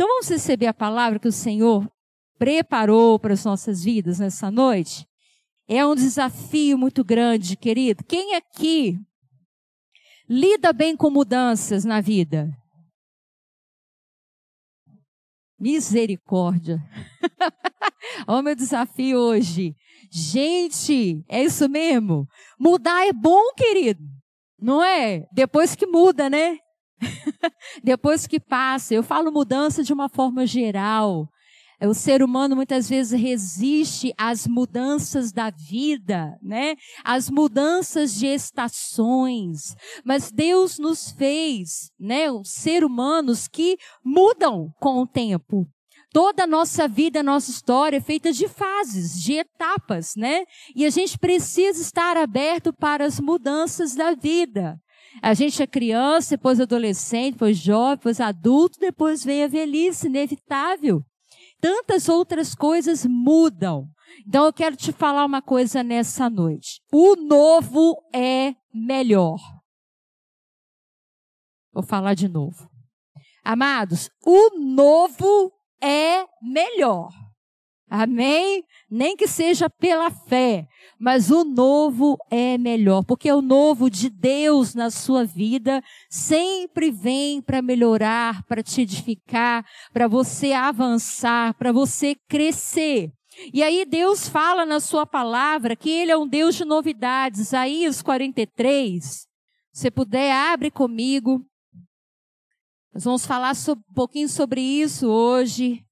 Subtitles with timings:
[0.00, 1.86] Então vamos receber a palavra que o Senhor
[2.38, 5.06] preparou para as nossas vidas nessa noite?
[5.68, 8.02] É um desafio muito grande, querido.
[8.04, 8.98] Quem aqui
[10.26, 12.50] lida bem com mudanças na vida?
[15.58, 16.82] Misericórdia.
[18.26, 19.76] Olha o meu desafio hoje.
[20.10, 22.26] Gente, é isso mesmo.
[22.58, 24.02] Mudar é bom, querido.
[24.58, 25.26] Não é?
[25.30, 26.56] Depois que muda, né?
[27.82, 28.94] Depois que passa.
[28.94, 31.28] Eu falo mudança de uma forma geral.
[31.82, 36.76] O ser humano muitas vezes resiste às mudanças da vida, né?
[37.02, 39.74] Às mudanças de estações.
[40.04, 42.26] Mas Deus nos fez, né?
[42.44, 45.66] Ser humanos que mudam com o tempo.
[46.12, 50.44] Toda a nossa vida, a nossa história é feita de fases, de etapas, né?
[50.76, 54.78] E a gente precisa estar aberto para as mudanças da vida.
[55.22, 61.04] A gente é criança, depois adolescente, depois jovem, depois adulto, depois vem a velhice, inevitável
[61.60, 63.88] tantas outras coisas mudam.
[64.26, 66.80] Então eu quero te falar uma coisa nessa noite.
[66.90, 69.38] O novo é melhor.
[71.72, 72.68] Vou falar de novo.
[73.44, 77.10] Amados, o novo é melhor.
[77.92, 78.64] Amém?
[78.88, 84.76] Nem que seja pela fé, mas o novo é melhor, porque o novo de Deus
[84.76, 92.14] na sua vida sempre vem para melhorar, para te edificar, para você avançar, para você
[92.28, 93.12] crescer.
[93.52, 97.40] E aí Deus fala na sua palavra que ele é um Deus de novidades.
[97.40, 99.26] Isaías 43.
[99.72, 101.44] Se puder, abre comigo.
[102.94, 105.84] Nós vamos falar um pouquinho sobre isso hoje.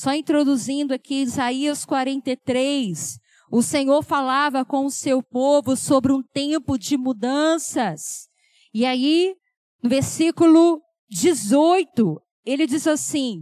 [0.00, 3.18] Só introduzindo aqui Isaías 43.
[3.50, 8.28] O Senhor falava com o seu povo sobre um tempo de mudanças.
[8.72, 9.34] E aí,
[9.82, 13.40] no versículo 18, ele diz assim: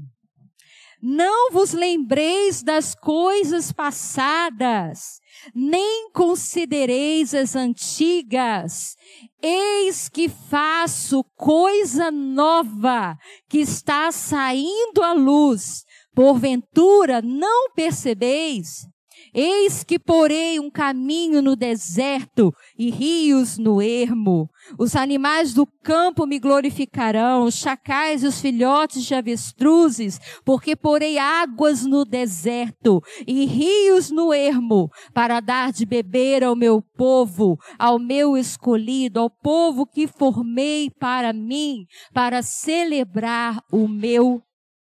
[1.03, 5.21] Não vos lembreis das coisas passadas,
[5.55, 8.97] nem considereis as antigas.
[9.43, 13.15] Eis que faço coisa nova
[13.47, 15.85] que está saindo à luz.
[16.17, 18.89] Porventura não percebeis?
[19.35, 24.49] Eis que porei um caminho no deserto e rios no ermo.
[24.79, 31.19] Os animais do campo me glorificarão, os chacais e os filhotes de avestruzes, porque porei
[31.19, 37.99] águas no deserto e rios no ermo, para dar de beber ao meu povo, ao
[37.99, 41.85] meu escolhido, ao povo que formei para mim,
[42.15, 44.41] para celebrar o meu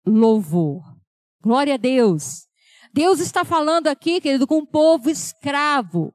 [0.05, 0.92] louvor.
[1.43, 2.47] Glória a Deus.
[2.93, 6.13] Deus está falando aqui, querido, com um povo escravo.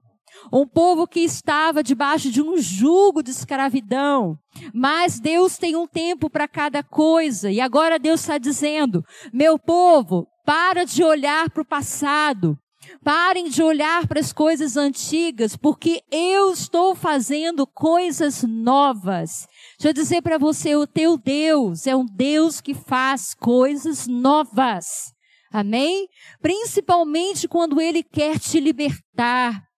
[0.51, 4.39] Um povo que estava debaixo de um jugo de escravidão.
[4.73, 7.51] Mas Deus tem um tempo para cada coisa.
[7.51, 12.57] E agora Deus está dizendo: meu povo, para de olhar para o passado.
[13.05, 19.47] Parem de olhar para as coisas antigas, porque eu estou fazendo coisas novas.
[19.79, 25.13] Deixa eu dizer para você, o teu Deus é um Deus que faz coisas novas.
[25.53, 26.09] Amém?
[26.41, 29.69] Principalmente quando Ele quer te libertar.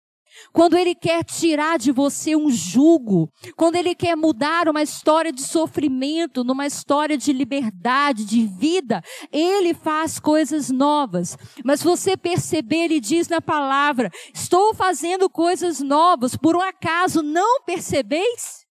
[0.53, 5.43] Quando Ele quer tirar de você um jugo, quando Ele quer mudar uma história de
[5.43, 11.37] sofrimento numa história de liberdade, de vida, Ele faz coisas novas.
[11.65, 17.63] Mas você perceber, Ele diz na palavra: Estou fazendo coisas novas, por um acaso não
[17.63, 18.70] percebeis?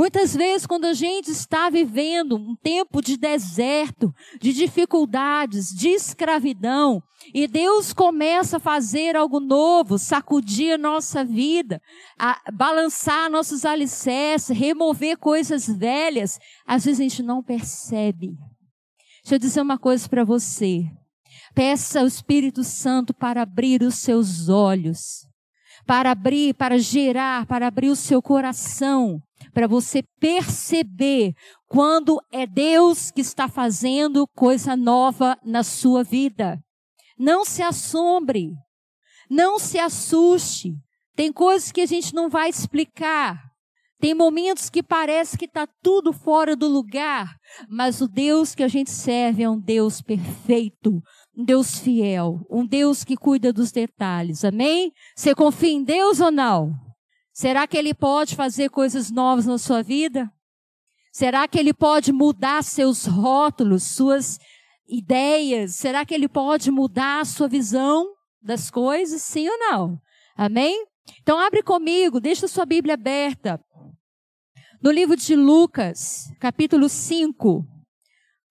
[0.00, 7.02] Muitas vezes, quando a gente está vivendo um tempo de deserto, de dificuldades, de escravidão,
[7.34, 11.82] e Deus começa a fazer algo novo, sacudir a nossa vida,
[12.18, 18.28] a balançar nossos alicerces, remover coisas velhas, às vezes a gente não percebe.
[19.22, 20.82] Deixa eu dizer uma coisa para você.
[21.54, 25.26] Peça ao Espírito Santo para abrir os seus olhos,
[25.86, 29.22] para abrir, para gerar, para abrir o seu coração
[29.52, 31.34] para você perceber
[31.68, 36.58] quando é Deus que está fazendo coisa nova na sua vida.
[37.18, 38.52] Não se assombre,
[39.28, 40.74] não se assuste.
[41.14, 43.50] Tem coisas que a gente não vai explicar.
[44.00, 47.36] Tem momentos que parece que está tudo fora do lugar,
[47.68, 51.02] mas o Deus que a gente serve é um Deus perfeito,
[51.36, 54.42] um Deus fiel, um Deus que cuida dos detalhes.
[54.42, 54.90] Amém?
[55.14, 56.89] Você confia em Deus ou não?
[57.40, 60.30] Será que Ele pode fazer coisas novas na sua vida?
[61.10, 64.38] Será que Ele pode mudar seus rótulos, suas
[64.86, 65.74] ideias?
[65.74, 69.22] Será que Ele pode mudar a sua visão das coisas?
[69.22, 69.98] Sim ou não?
[70.36, 70.86] Amém?
[71.22, 73.58] Então abre comigo, deixa sua Bíblia aberta.
[74.82, 77.66] No livro de Lucas, capítulo 5.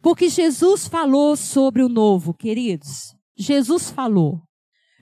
[0.02, 3.16] Porque Jesus falou sobre o novo, queridos.
[3.38, 4.42] Jesus falou.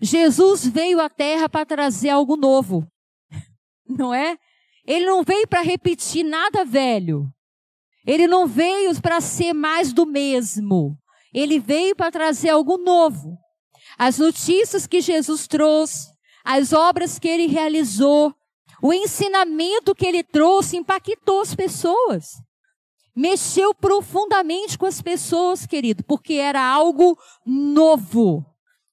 [0.01, 2.85] Jesus veio à terra para trazer algo novo.
[3.87, 4.37] Não é?
[4.85, 7.27] Ele não veio para repetir nada velho.
[8.05, 10.97] Ele não veio para ser mais do mesmo.
[11.33, 13.37] Ele veio para trazer algo novo.
[13.97, 16.07] As notícias que Jesus trouxe,
[16.43, 18.33] as obras que ele realizou,
[18.81, 22.41] o ensinamento que ele trouxe impactou as pessoas.
[23.15, 28.45] Mexeu profundamente com as pessoas, querido, porque era algo novo.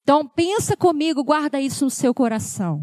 [0.02, 2.82] Então pensa comigo, guarda isso no seu coração.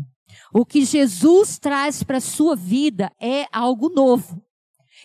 [0.54, 4.42] O que Jesus traz para a sua vida é algo novo.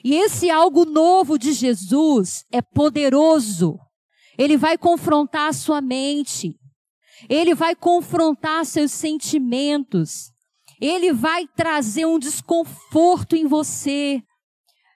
[0.05, 3.79] E esse algo novo de Jesus é poderoso.
[4.39, 6.59] Ele vai confrontar a sua mente.
[7.29, 10.31] Ele vai confrontar seus sentimentos.
[10.81, 14.23] Ele vai trazer um desconforto em você.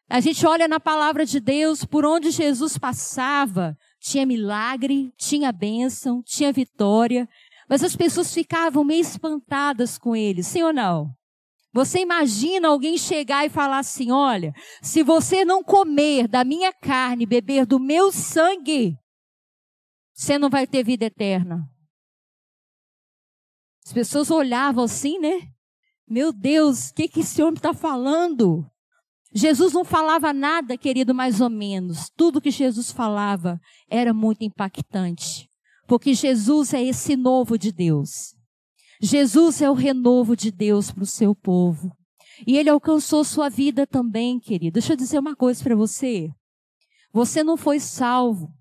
[0.08, 6.20] A gente olha na palavra de Deus, por onde Jesus passava, tinha milagre, tinha bênção,
[6.22, 7.28] tinha vitória,
[7.70, 11.14] mas as pessoas ficavam meio espantadas com ele, sim ou não?
[11.72, 14.52] Você imagina alguém chegar e falar assim: olha,
[14.82, 18.98] se você não comer da minha carne, beber do meu sangue,
[20.12, 21.64] você não vai ter vida eterna.
[23.86, 25.48] As pessoas olhavam assim, né?
[26.08, 28.68] Meu Deus, o que, que esse homem está falando?
[29.32, 32.10] Jesus não falava nada, querido, mais ou menos.
[32.16, 35.49] Tudo que Jesus falava era muito impactante.
[35.90, 38.36] Porque Jesus é esse novo de Deus.
[39.02, 41.90] Jesus é o renovo de Deus para o seu povo.
[42.46, 44.74] E ele alcançou sua vida também, querido.
[44.74, 46.30] Deixa eu dizer uma coisa para você.
[47.12, 48.54] Você não foi salvo.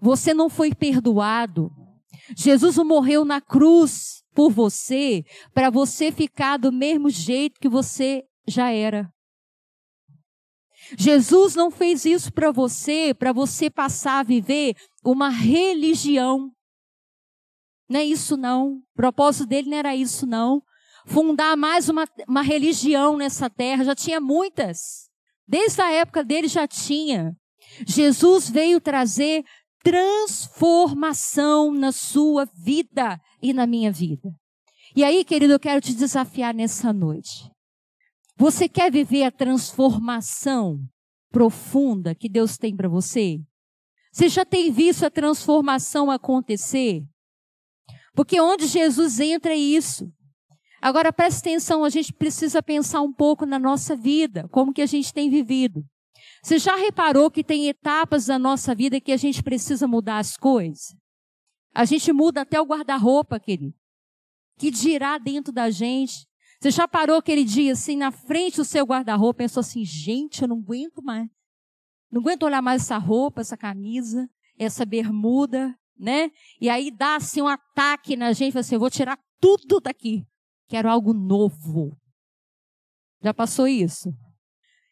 [0.00, 1.68] Você não foi perdoado.
[2.36, 8.70] Jesus morreu na cruz por você, para você ficar do mesmo jeito que você já
[8.70, 9.12] era.
[10.96, 14.76] Jesus não fez isso para você, para você passar a viver
[15.10, 16.50] uma religião.
[17.88, 18.74] Não é isso não.
[18.74, 20.62] O propósito dele não era isso não.
[21.06, 25.08] Fundar mais uma, uma religião nessa terra, já tinha muitas.
[25.46, 27.36] Desde a época dele já tinha.
[27.86, 29.44] Jesus veio trazer
[29.82, 34.34] transformação na sua vida e na minha vida.
[34.96, 37.48] E aí, querido, eu quero te desafiar nessa noite.
[38.36, 40.80] Você quer viver a transformação
[41.30, 43.38] profunda que Deus tem para você?
[44.16, 47.04] Você já tem visto a transformação acontecer?
[48.14, 50.10] Porque onde Jesus entra é isso.
[50.80, 54.86] Agora preste atenção, a gente precisa pensar um pouco na nossa vida, como que a
[54.86, 55.84] gente tem vivido.
[56.42, 60.34] Você já reparou que tem etapas da nossa vida que a gente precisa mudar as
[60.34, 60.96] coisas?
[61.74, 63.74] A gente muda até o guarda-roupa, querido.
[64.58, 66.26] Que dirá dentro da gente?
[66.58, 70.48] Você já parou aquele dia assim, na frente do seu guarda-roupa, pensou assim, gente, eu
[70.48, 71.28] não aguento mais.
[72.10, 76.30] Não aguento olhar mais essa roupa, essa camisa, essa bermuda, né?
[76.60, 80.24] E aí dá assim um ataque na gente, assim, vou tirar tudo daqui.
[80.68, 81.96] Quero algo novo.
[83.22, 84.12] Já passou isso?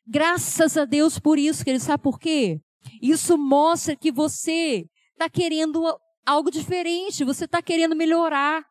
[0.06, 1.82] Graças a Deus por isso, querido.
[1.82, 2.60] Sabe por quê?
[3.00, 5.82] Isso mostra que você está querendo
[6.26, 8.64] algo diferente, você está querendo melhorar,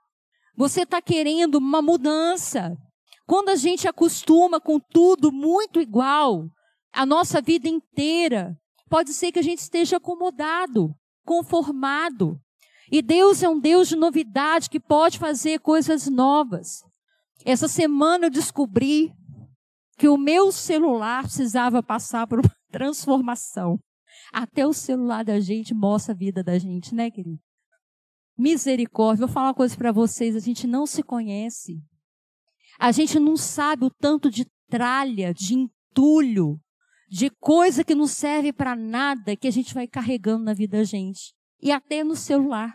[0.55, 2.75] você está querendo uma mudança.
[3.25, 6.45] Quando a gente acostuma com tudo muito igual,
[6.93, 8.55] a nossa vida inteira,
[8.89, 12.39] pode ser que a gente esteja acomodado conformado.
[12.91, 16.83] E Deus é um Deus de novidade que pode fazer coisas novas.
[17.45, 19.11] Essa semana eu descobri
[19.97, 23.79] que o meu celular precisava passar por uma transformação.
[24.31, 27.39] Até o celular da gente mostra a vida da gente, né, querido?
[28.37, 29.25] Misericórdia.
[29.25, 31.79] Vou falar uma coisa para vocês: a gente não se conhece.
[32.79, 36.59] A gente não sabe o tanto de tralha, de entulho,
[37.13, 40.83] de coisa que não serve para nada que a gente vai carregando na vida da
[40.83, 41.31] gente.
[41.61, 42.73] E até no celular.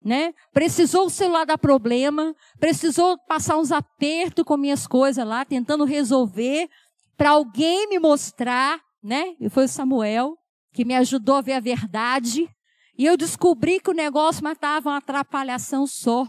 [0.00, 0.32] Né?
[0.52, 6.68] Precisou o celular dar problema, precisou passar uns apertos com minhas coisas lá, tentando resolver,
[7.16, 9.34] para alguém me mostrar, né?
[9.40, 10.36] E foi o Samuel
[10.72, 12.48] que me ajudou a ver a verdade.
[12.96, 16.28] E eu descobri que o negócio matava uma atrapalhação só.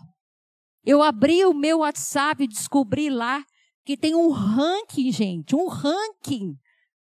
[0.84, 3.44] Eu abri o meu WhatsApp e descobri lá
[3.86, 6.58] que tem um ranking, gente, um ranking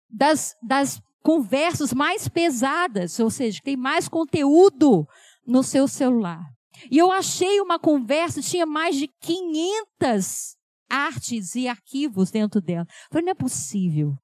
[0.09, 5.07] das, das conversas mais pesadas, ou seja, tem mais conteúdo
[5.45, 6.41] no seu celular.
[6.89, 10.55] E eu achei uma conversa, tinha mais de 500
[10.89, 12.87] artes e arquivos dentro dela.
[13.11, 14.17] Falei, não é possível.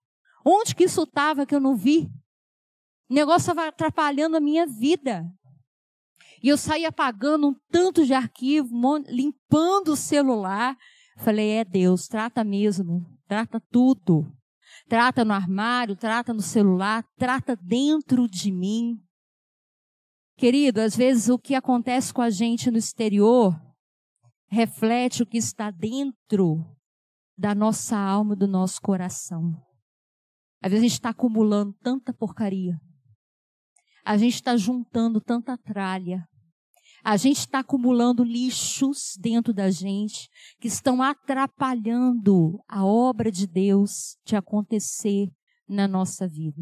[0.45, 2.09] Onde que isso estava que eu não vi?
[3.09, 5.25] O negócio estava atrapalhando a minha vida.
[6.41, 8.69] E eu saí apagando um tanto de arquivo,
[9.07, 10.77] limpando o celular.
[11.17, 14.31] Falei, é Deus, trata mesmo, trata tudo.
[14.87, 18.99] Trata no armário, trata no celular, trata dentro de mim.
[20.37, 23.53] Querido, às vezes o que acontece com a gente no exterior
[24.47, 26.63] reflete o que está dentro
[27.37, 29.53] da nossa alma, do nosso coração.
[30.61, 32.79] Às vezes a gente está acumulando tanta porcaria.
[34.03, 36.27] A gente está juntando tanta tralha.
[37.07, 40.27] A gente está acumulando lixos dentro da gente
[40.59, 45.29] que estão atrapalhando a obra de Deus de acontecer
[45.69, 46.59] na nossa vida.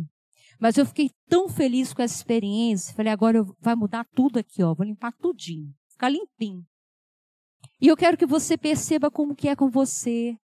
[0.60, 2.94] Mas eu fiquei tão feliz com essa experiência.
[2.94, 4.74] Falei, agora eu, vai mudar tudo aqui, ó.
[4.74, 5.74] Vou limpar tudinho.
[5.88, 6.68] Ficar limpinho.
[7.80, 10.38] E eu quero que você perceba como que é com você.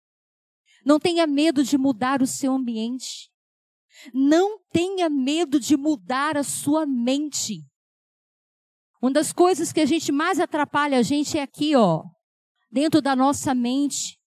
[0.86, 3.30] Não tenha medo de mudar o seu ambiente.
[4.14, 7.69] Não tenha medo de mudar a sua mente.
[9.02, 12.04] Uma das coisas que a gente mais atrapalha a gente é aqui, ó,
[12.72, 14.18] dentro da nossa mente.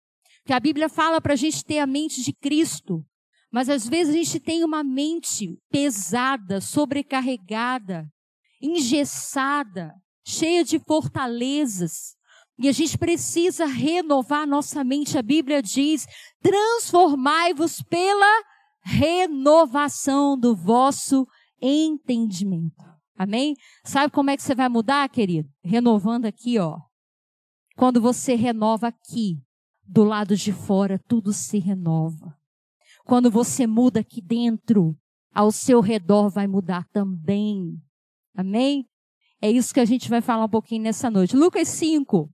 [0.44, 3.04] Que a Bíblia fala para a gente ter a mente de Cristo.
[3.52, 8.08] Mas às vezes a gente tem uma mente pesada, sobrecarregada,
[8.60, 9.92] engessada,
[10.26, 12.16] cheia de fortalezas.
[12.58, 15.18] E a gente precisa renovar nossa mente.
[15.18, 16.06] A Bíblia diz:
[16.40, 18.42] transformai-vos pela
[18.84, 21.26] renovação do vosso
[21.60, 22.91] entendimento.
[23.16, 23.54] Amém?
[23.85, 25.49] Sabe como é que você vai mudar, querido?
[25.62, 26.81] Renovando aqui, ó.
[27.76, 29.38] Quando você renova aqui,
[29.85, 32.37] do lado de fora, tudo se renova.
[33.04, 34.97] Quando você muda aqui dentro,
[35.35, 37.81] ao seu redor vai mudar também.
[38.35, 38.87] Amém?
[39.40, 41.37] É isso que a gente vai falar um pouquinho nessa noite.
[41.37, 42.31] Lucas 5,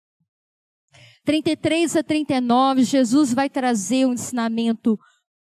[1.24, 4.98] 33 a 39, Jesus vai trazer um ensinamento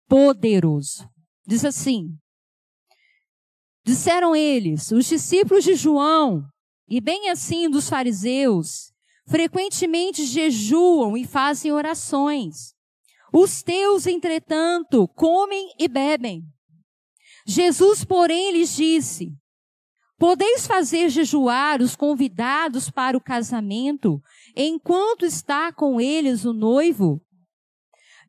[0.07, 1.07] poderoso.
[1.45, 2.17] Diz assim:
[3.83, 6.43] Disseram eles, os discípulos de João,
[6.87, 8.91] e bem assim dos fariseus,
[9.27, 12.73] frequentemente jejuam e fazem orações.
[13.33, 16.43] Os teus, entretanto, comem e bebem.
[17.47, 19.33] Jesus, porém, lhes disse:
[20.19, 24.21] Podeis fazer jejuar os convidados para o casamento,
[24.55, 27.19] enquanto está com eles o noivo?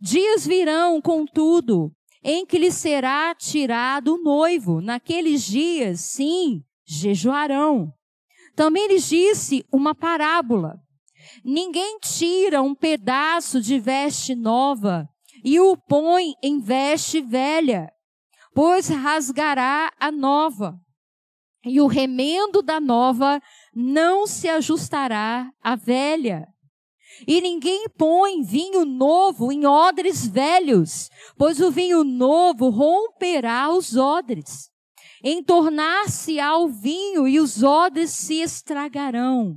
[0.01, 4.81] Dias virão, contudo, em que lhe será tirado o noivo.
[4.81, 7.93] Naqueles dias, sim, jejuarão.
[8.55, 10.81] Também lhes disse uma parábola.
[11.45, 15.09] Ninguém tira um pedaço de veste nova
[15.45, 17.91] e o põe em veste velha,
[18.55, 20.79] pois rasgará a nova.
[21.65, 23.41] E o remendo da nova
[23.75, 26.52] não se ajustará à velha.
[27.27, 34.71] E ninguém põe vinho novo em odres velhos, pois o vinho novo romperá os odres.
[35.25, 39.57] Entornar-se ao vinho e os odres se estragarão.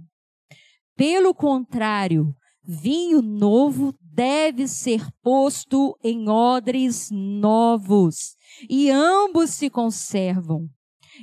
[0.96, 8.38] Pelo contrário, vinho novo deve ser posto em odres novos,
[8.70, 10.70] e ambos se conservam.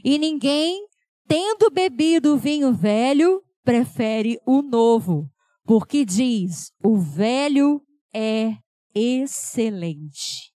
[0.04, 0.86] E ninguém,
[1.26, 5.30] tendo bebido o vinho velho, prefere o novo,
[5.64, 7.80] porque diz: o velho
[8.14, 8.56] é
[8.94, 10.52] excelente.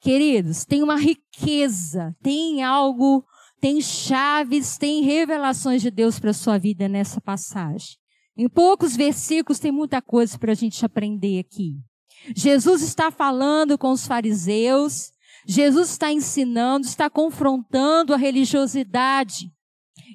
[0.00, 3.24] Queridos, tem uma riqueza, tem algo,
[3.60, 7.96] tem chaves, tem revelações de Deus para a sua vida nessa passagem.
[8.36, 11.74] Em poucos versículos tem muita coisa para a gente aprender aqui.
[12.34, 15.12] Jesus está falando com os fariseus,
[15.46, 19.50] Jesus está ensinando, está confrontando a religiosidade.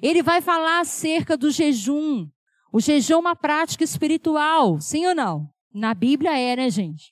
[0.02, 2.28] Ele vai falar acerca do jejum.
[2.76, 5.48] O jejum é uma prática espiritual, sim ou não?
[5.72, 7.10] Na Bíblia é, né, gente?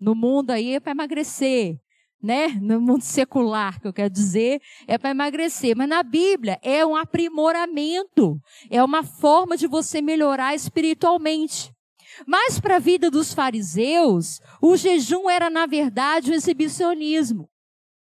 [0.00, 1.76] No mundo aí é para emagrecer
[2.20, 2.48] né?
[2.60, 5.76] No mundo secular, que eu quero dizer, é para emagrecer.
[5.76, 11.70] Mas na Bíblia é um aprimoramento, é uma forma de você melhorar espiritualmente.
[12.26, 17.48] Mas para a vida dos fariseus, o jejum era, na verdade, um exibicionismo.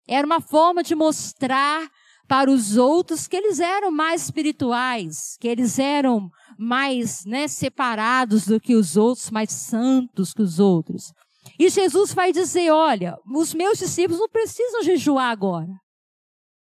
[0.08, 1.90] Era uma forma de mostrar
[2.32, 8.58] para os outros que eles eram mais espirituais, que eles eram mais né, separados do
[8.58, 11.12] que os outros, mais santos que os outros.
[11.60, 15.68] E Jesus vai dizer: olha, os meus discípulos não precisam jejuar agora.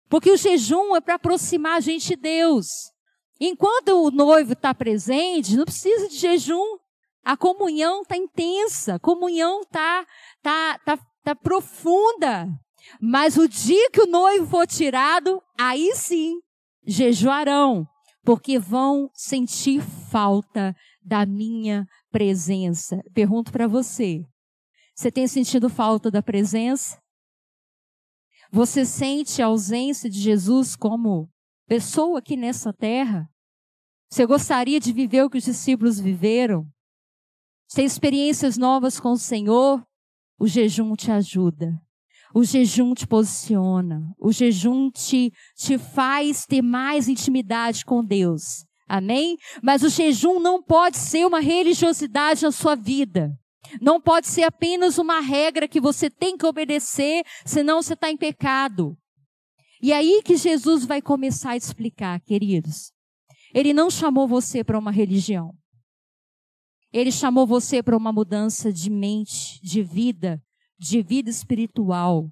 [0.09, 2.67] Porque o jejum é para aproximar a gente de Deus.
[3.41, 6.77] Enquanto o noivo está presente, não precisa de jejum.
[7.25, 10.05] A comunhão está intensa, a comunhão está
[10.43, 12.49] tá, tá, tá profunda.
[13.01, 16.41] Mas o dia que o noivo for tirado, aí sim,
[16.87, 17.87] jejuarão,
[18.25, 23.01] porque vão sentir falta da minha presença.
[23.15, 24.23] Pergunto para você:
[24.95, 27.01] você tem sentido falta da presença?
[28.51, 31.31] Você sente a ausência de Jesus como
[31.67, 33.29] pessoa aqui nessa terra?
[34.11, 36.69] Você gostaria de viver o que os discípulos viveram?
[37.75, 39.83] Tem experiências novas com o Senhor?
[40.39, 41.81] O jejum te ajuda.
[42.35, 44.15] O jejum te posiciona.
[44.19, 48.65] O jejum te, te faz ter mais intimidade com Deus.
[48.89, 49.37] Amém?
[49.63, 53.31] Mas o jejum não pode ser uma religiosidade na sua vida.
[53.81, 58.17] Não pode ser apenas uma regra que você tem que obedecer, senão você está em
[58.17, 58.97] pecado.
[59.81, 62.93] E aí que Jesus vai começar a explicar, queridos.
[63.55, 65.55] Ele não chamou você para uma religião.
[66.93, 70.43] Ele chamou você para uma mudança de mente, de vida,
[70.83, 72.29] de vida espiritual.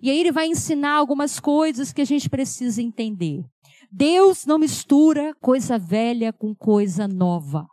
[0.00, 3.44] E aí ele vai ensinar algumas coisas que a gente precisa entender.
[3.90, 7.66] Deus não mistura coisa velha com coisa nova.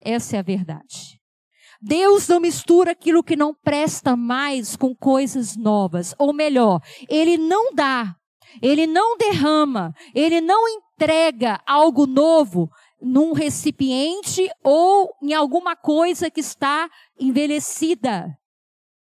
[0.00, 1.20] Essa é a verdade.
[1.80, 6.14] Deus não mistura aquilo que não presta mais com coisas novas.
[6.18, 8.16] Ou melhor, Ele não dá,
[8.60, 12.68] Ele não derrama, Ele não entrega algo novo
[13.00, 18.36] num recipiente ou em alguma coisa que está envelhecida.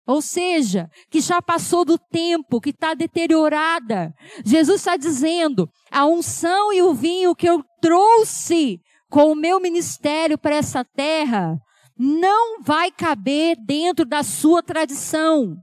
[0.08, 4.14] Ou seja, que já passou do tempo, que está deteriorada.
[4.46, 10.38] Jesus está dizendo: a unção e o vinho que eu trouxe com o meu ministério
[10.38, 11.58] para essa terra
[11.98, 15.56] não vai caber dentro da sua tradição,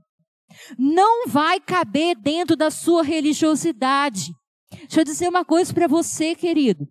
[0.77, 4.31] não vai caber dentro da sua religiosidade.
[4.71, 6.87] Deixa eu dizer uma coisa para você, querido.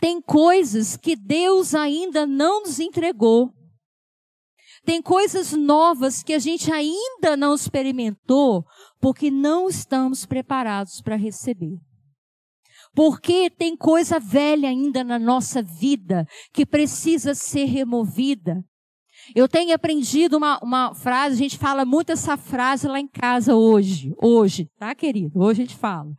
[0.00, 3.52] Tem coisas que Deus ainda não nos entregou.
[4.88, 8.64] Tem coisas novas que a gente ainda não experimentou,
[8.98, 11.76] porque não estamos preparados para receber.
[12.94, 18.64] Porque tem coisa velha ainda na nossa vida que precisa ser removida.
[19.34, 23.54] Eu tenho aprendido uma, uma frase, a gente fala muito essa frase lá em casa
[23.54, 24.14] hoje.
[24.16, 25.38] Hoje, tá, querido?
[25.38, 26.10] Hoje a gente fala.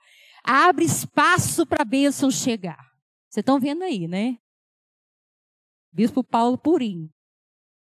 [0.44, 2.78] Abre espaço para a bênção chegar.
[3.32, 4.38] Vocês estão vendo aí, né?
[5.92, 7.10] Bispo Paulo Purim.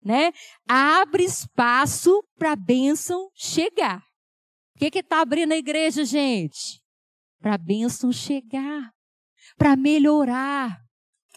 [0.02, 0.32] Né?
[0.68, 4.02] Abre espaço para a bênção chegar.
[4.76, 6.80] O que está abrindo a igreja, gente?
[7.40, 8.90] para a bênção chegar,
[9.56, 10.78] para melhorar,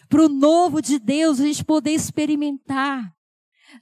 [0.08, 3.10] para o novo de Deus a gente poder experimentar.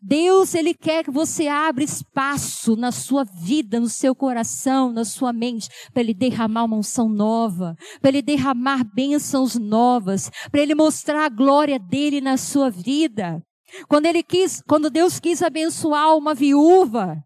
[0.00, 5.32] Deus, Ele quer que você abra espaço na sua vida, no seu coração, na sua
[5.34, 11.26] mente, para Ele derramar uma unção nova, para Ele derramar bênçãos novas, para Ele mostrar
[11.26, 13.42] a glória dEle na sua vida.
[13.88, 17.22] Quando Ele quis, quando Deus quis abençoar uma viúva,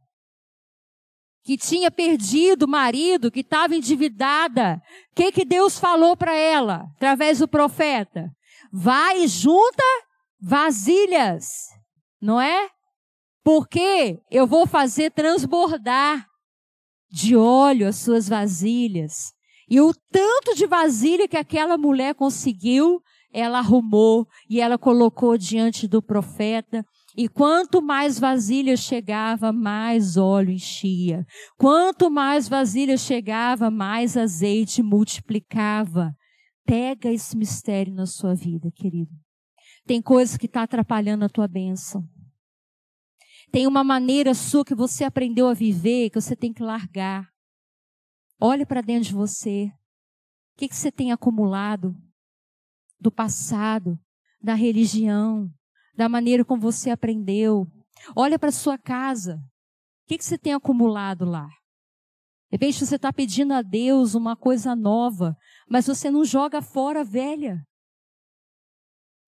[1.46, 4.82] que tinha perdido o marido, que estava endividada.
[5.12, 8.28] O que, que Deus falou para ela, através do profeta?
[8.72, 9.84] Vai junta
[10.40, 11.46] vasilhas,
[12.20, 12.68] não é?
[13.44, 16.26] Porque eu vou fazer transbordar
[17.08, 19.32] de óleo as suas vasilhas.
[19.70, 23.00] E o tanto de vasilha que aquela mulher conseguiu,
[23.36, 26.82] ela arrumou e ela colocou diante do profeta.
[27.14, 31.26] E quanto mais vasilha chegava, mais óleo enchia.
[31.58, 36.16] Quanto mais vasilha chegava, mais azeite multiplicava.
[36.64, 39.12] Pega esse mistério na sua vida, querido.
[39.84, 42.08] Tem coisa que está atrapalhando a tua bênção.
[43.52, 47.28] Tem uma maneira sua que você aprendeu a viver que você tem que largar.
[48.40, 49.66] Olha para dentro de você.
[50.54, 51.94] O que, que você tem acumulado
[53.00, 53.98] do passado,
[54.40, 55.50] da religião,
[55.96, 57.66] da maneira como você aprendeu.
[58.14, 59.36] Olha para sua casa.
[59.36, 61.46] O que, que você tem acumulado lá?
[61.46, 65.36] De repente você está pedindo a Deus uma coisa nova,
[65.68, 67.60] mas você não joga fora a velha.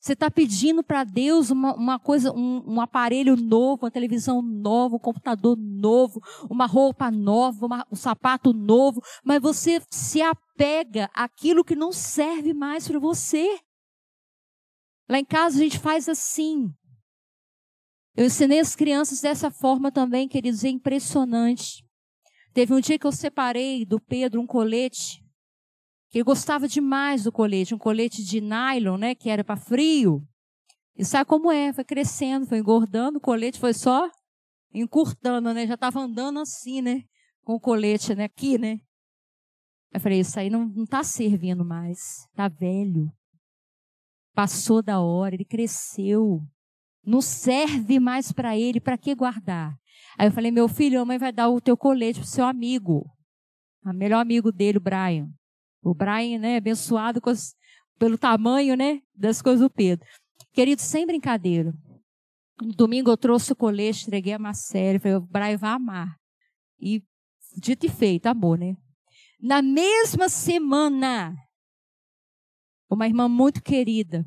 [0.00, 4.94] Você está pedindo para Deus uma, uma coisa, um, um, aparelho novo, uma televisão nova,
[4.94, 11.64] um computador novo, uma roupa nova, uma, um sapato novo, mas você se apega àquilo
[11.64, 13.58] que não serve mais para você.
[15.08, 16.70] Lá em casa a gente faz assim.
[18.16, 21.84] Eu ensinei as crianças dessa forma também, queridos, é impressionante.
[22.52, 25.22] Teve um dia que eu separei do Pedro um colete,
[26.18, 30.26] ele gostava demais do colete, um colete de nylon, né, que era para frio.
[30.96, 31.72] E sabe como é?
[31.72, 34.10] Foi crescendo, foi engordando, o colete foi só
[34.74, 35.64] encurtando, né?
[35.64, 37.04] Já estava andando assim, né?
[37.44, 38.24] Com o colete, né?
[38.24, 38.80] Aqui, né?
[39.92, 42.26] Eu falei, isso aí não, não tá servindo mais.
[42.34, 43.12] Tá velho.
[44.34, 46.40] Passou da hora, ele cresceu.
[47.04, 49.78] Não serve mais para ele, para que guardar?
[50.18, 53.08] Aí eu falei, meu filho, a mãe vai dar o teu colete pro seu amigo.
[53.84, 55.32] O melhor amigo dele, o Brian.
[55.82, 57.54] O Brian, né, abençoado os,
[57.98, 60.06] pelo tamanho, né, das coisas do Pedro.
[60.52, 61.72] Querido, sem brincadeira.
[62.60, 66.16] No domingo eu trouxe o colete, entreguei a Marcele, falei, o Brian vai amar.
[66.80, 67.02] E
[67.56, 68.76] dito e feito, amor, né?
[69.40, 71.34] Na mesma semana,
[72.90, 74.26] uma irmã muito querida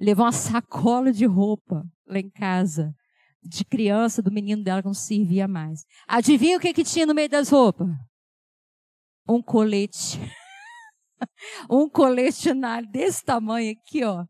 [0.00, 2.94] levou uma sacola de roupa lá em casa
[3.42, 5.84] de criança do menino dela que não servia mais.
[6.08, 7.88] Adivinha o que, que tinha no meio das roupas?
[9.28, 10.18] Um colete.
[11.70, 12.50] um colete
[12.90, 14.24] desse tamanho aqui, ó.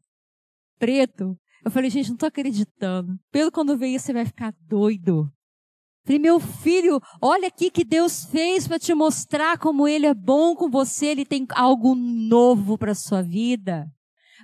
[0.79, 1.37] Preto.
[1.65, 3.19] Eu falei, gente, não tô acreditando.
[3.31, 5.31] Pelo quando ver isso, você vai ficar doido.
[6.05, 10.57] Falei, meu filho, olha aqui que Deus fez para te mostrar como Ele é bom
[10.57, 11.07] com você.
[11.07, 13.87] Ele tem algo novo para sua vida.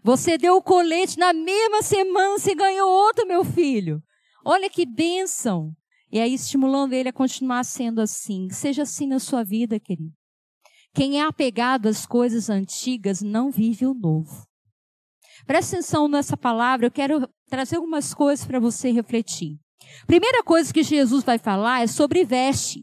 [0.05, 4.03] Você deu o colete na mesma semana, você ganhou outro, meu filho.
[4.45, 5.73] Olha que bênção.
[6.13, 8.49] E aí estimulando ele a continuar sendo assim.
[8.51, 10.16] Seja assim na sua vida, querido.
[10.97, 14.47] Quem é apegado às coisas antigas não vive o novo.
[15.47, 19.59] Presta atenção nessa palavra, eu quero trazer algumas coisas para você refletir.
[20.07, 22.83] Primeira coisa que Jesus vai falar é sobre veste,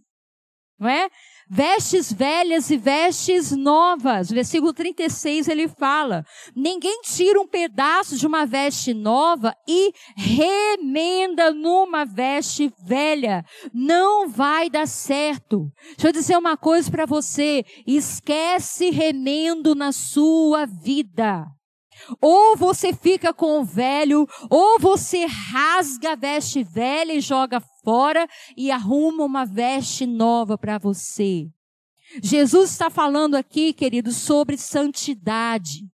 [0.78, 1.10] não é?
[1.56, 4.32] Vestes velhas e vestes novas.
[4.32, 12.06] Versículo 36 ele fala: Ninguém tira um pedaço de uma veste nova e remenda numa
[12.06, 13.46] veste velha.
[13.72, 15.72] Não vai dar certo.
[15.90, 21.46] Deixa eu dizer uma coisa para você: esquece remendo na sua vida.
[22.22, 28.28] Ou você fica com o velho, ou você rasga a veste velha e joga fora
[28.56, 31.48] e arruma uma veste nova para você.
[32.22, 35.88] Jesus está falando aqui, querido, sobre santidade,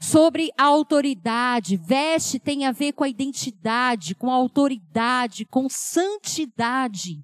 [0.00, 1.76] sobre autoridade.
[1.76, 7.20] Veste tem a ver com a identidade, com a autoridade, com santidade.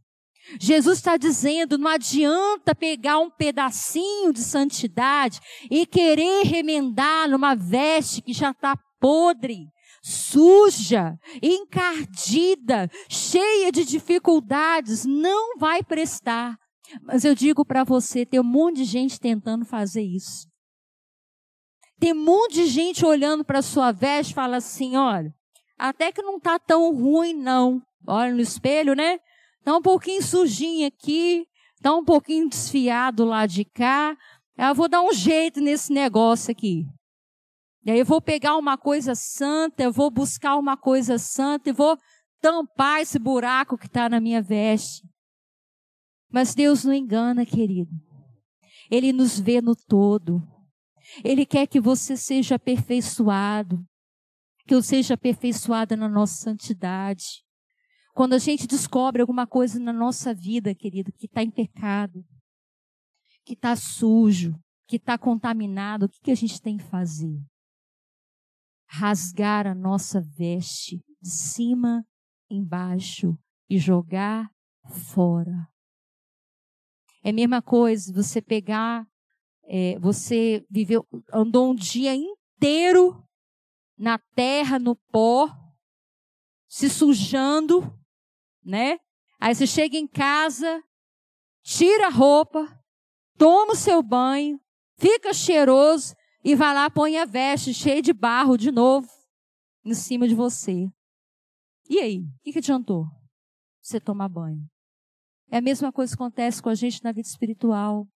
[0.61, 8.23] Jesus está dizendo: não adianta pegar um pedacinho de santidade e querer remendar numa veste
[8.23, 9.67] que já está podre,
[10.03, 15.05] suja, encardida, cheia de dificuldades.
[15.05, 16.57] Não vai prestar.
[17.03, 20.47] Mas eu digo para você: tem um monte de gente tentando fazer isso.
[21.99, 25.35] Tem um monte de gente olhando para a sua veste e fala assim: olha,
[25.79, 27.83] até que não está tão ruim, não.
[28.07, 29.19] Olha no espelho, né?
[29.67, 34.17] Está um pouquinho sujinho aqui, está um pouquinho desfiado lá de cá.
[34.57, 36.87] Eu vou dar um jeito nesse negócio aqui.
[37.85, 41.73] E aí eu vou pegar uma coisa santa, eu vou buscar uma coisa santa e
[41.73, 41.99] vou
[42.41, 45.03] tampar esse buraco que está na minha veste.
[46.31, 47.91] Mas Deus não engana, querido.
[48.89, 50.47] Ele nos vê no todo.
[51.25, 53.85] Ele quer que você seja aperfeiçoado,
[54.65, 57.45] que eu seja aperfeiçoada na nossa santidade.
[58.17, 62.25] Quando a gente descobre alguma coisa na nossa vida, querido, que está em pecado,
[63.45, 67.39] que está sujo, que está contaminado, o que, que a gente tem que fazer?
[68.89, 72.07] Rasgar a nossa veste de cima
[72.49, 74.51] embaixo e jogar
[75.13, 75.69] fora.
[77.23, 79.07] É a mesma coisa você pegar,
[79.65, 83.23] é, você viveu, andou um dia inteiro
[83.95, 85.51] na terra, no pó,
[86.67, 87.95] se sujando,
[88.67, 88.99] né?
[89.41, 90.83] Aí você chega em casa,
[91.63, 92.67] tira a roupa,
[93.39, 94.61] toma o seu banho,
[94.99, 99.09] fica cheiroso e vai lá, põe a veste cheia de barro de novo
[99.85, 100.91] em cima de você.
[101.89, 102.19] E aí?
[102.19, 103.07] O que, que adiantou?
[103.81, 104.69] Você tomar banho.
[105.49, 108.09] É a mesma coisa que acontece com a gente na vida espiritual.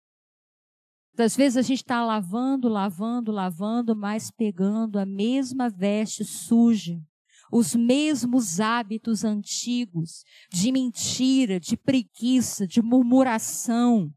[1.18, 6.98] Às vezes a gente está lavando, lavando, lavando, mas pegando a mesma veste suja
[7.52, 14.12] os mesmos hábitos antigos de mentira, de preguiça, de murmuração,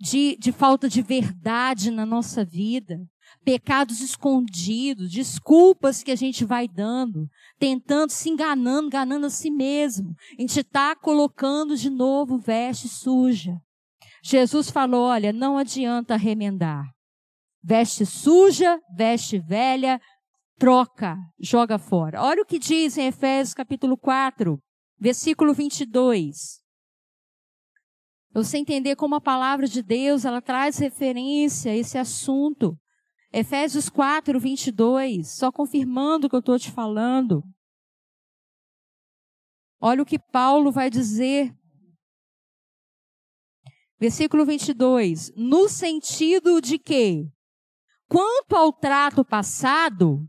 [0.00, 3.00] de, de falta de verdade na nossa vida,
[3.44, 10.14] pecados escondidos, desculpas que a gente vai dando, tentando se enganando, enganando a si mesmo.
[10.38, 13.60] A gente está colocando de novo veste suja.
[14.22, 16.84] Jesus falou: olha, não adianta remendar.
[17.62, 20.00] Veste suja, veste velha,
[20.58, 22.22] troca, joga fora.
[22.22, 24.60] Olha o que diz em Efésios capítulo 4,
[24.98, 26.60] versículo 22.
[28.32, 32.76] Você entender como a palavra de Deus, ela traz referência a esse assunto.
[33.32, 37.42] Efésios 4, 22, só confirmando o que eu estou te falando.
[39.80, 41.54] Olha o que Paulo vai dizer.
[43.98, 45.32] Versículo 22.
[45.36, 47.28] No sentido de que,
[48.08, 50.28] quanto ao trato passado,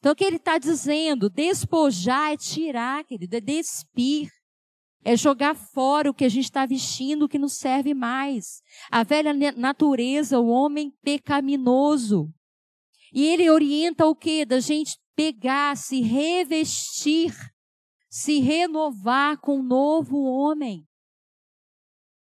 [0.00, 1.28] Então, o que ele está dizendo?
[1.28, 4.30] Despojar é tirar, querido, é despir.
[5.02, 8.62] É jogar fora o que a gente está vestindo, que não serve mais.
[8.90, 12.30] A velha natureza, o homem pecaminoso.
[13.12, 14.44] E ele orienta o que?
[14.44, 17.34] Da gente pegar, se revestir,
[18.08, 20.86] se renovar com um novo homem.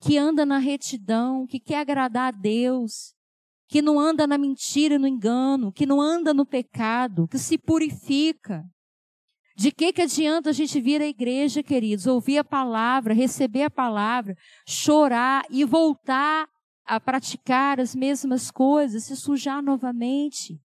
[0.02, 3.15] Que anda na retidão, que quer agradar a Deus,
[3.68, 7.58] que não anda na mentira e no engano, que não anda no pecado, que se
[7.58, 8.64] purifica.
[9.58, 13.70] De que que adianta a gente vir à igreja, queridos, ouvir a palavra, receber a
[13.70, 14.36] palavra,
[14.68, 16.48] chorar e voltar
[16.86, 20.60] a praticar as mesmas coisas, se sujar novamente?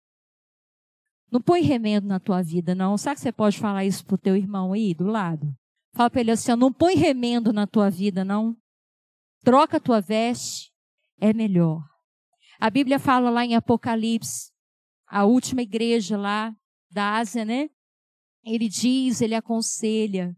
[1.30, 2.96] Não põe remendo na tua vida, não.
[2.96, 5.52] Sabe que você pode falar isso pro teu irmão aí do lado?
[5.92, 8.56] Fala para ele assim, não põe remendo na tua vida, não.
[9.42, 10.70] Troca a tua veste,
[11.20, 11.82] é melhor.
[12.58, 14.50] A Bíblia fala lá em Apocalipse,
[15.06, 16.54] a última igreja lá
[16.90, 17.68] da Ásia, né?
[18.44, 20.34] Ele diz, ele aconselha,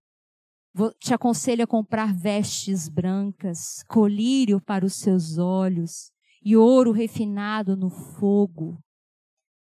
[0.99, 6.11] te aconselha a comprar vestes brancas, colírio para os seus olhos
[6.43, 8.79] e ouro refinado no fogo.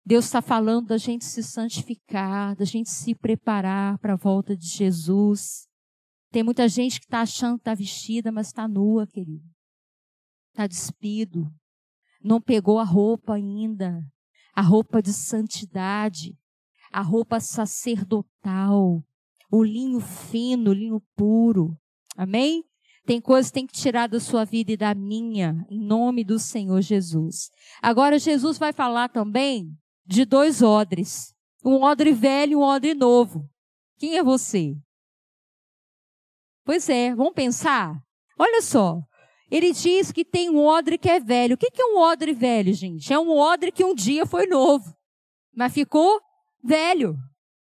[0.06, 4.66] Deus está falando da gente se santificar, da gente se preparar para a volta de
[4.66, 5.66] Jesus.
[6.30, 9.48] Tem muita gente que está achando que está vestida, mas está nua, querido.
[10.50, 11.50] Está despido.
[12.24, 14.02] Não pegou a roupa ainda.
[14.54, 16.34] A roupa de santidade
[16.94, 19.02] a roupa sacerdotal,
[19.50, 21.76] o linho fino, o linho puro.
[22.16, 22.64] Amém?
[23.04, 26.38] Tem coisas que tem que tirar da sua vida e da minha, em nome do
[26.38, 27.50] Senhor Jesus.
[27.82, 31.34] Agora, Jesus vai falar também de dois odres:
[31.64, 33.44] um odre velho e um odre novo.
[33.98, 34.76] Quem é você?
[36.64, 38.00] Pois é, vamos pensar?
[38.38, 39.02] Olha só,
[39.54, 41.54] ele diz que tem um odre que é velho.
[41.54, 43.12] O que é um odre velho, gente?
[43.12, 44.92] É um odre que um dia foi novo,
[45.54, 46.20] mas ficou
[46.60, 47.14] velho,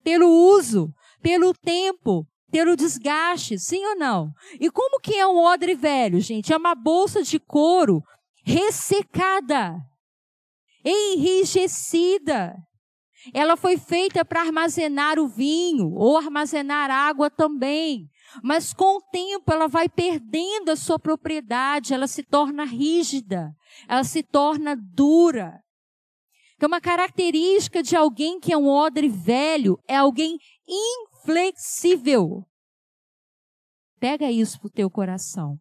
[0.05, 4.31] pelo uso, pelo tempo, pelo desgaste, sim ou não?
[4.61, 6.53] E como que é um odre velho, gente?
[6.53, 8.03] É uma bolsa de couro
[8.45, 9.75] ressecada,
[10.85, 12.55] enrijecida.
[13.33, 18.10] Ela foi feita para armazenar o vinho ou armazenar água também.
[18.43, 23.55] Mas com o tempo ela vai perdendo a sua propriedade, ela se torna rígida,
[23.89, 25.61] ela se torna dura
[26.61, 30.39] que uma característica de alguém que é um odre velho é alguém
[30.69, 32.47] inflexível.
[33.99, 35.55] Pega isso pro teu coração.
[35.55, 35.59] O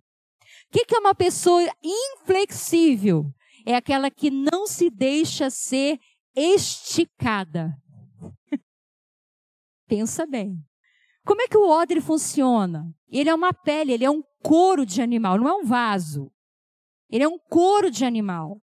[0.72, 3.34] que, que é uma pessoa inflexível?
[3.66, 6.00] É aquela que não se deixa ser
[6.36, 7.74] esticada.
[9.88, 10.69] Pensa bem.
[11.30, 12.92] Como é que o odre funciona?
[13.08, 16.32] Ele é uma pele, ele é um couro de animal, não é um vaso.
[17.08, 18.60] Ele é um couro de animal.